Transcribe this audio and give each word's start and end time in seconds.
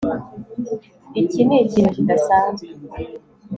Iki 1.21 1.41
nikintu 1.47 1.89
kidasanzwe 1.95 2.67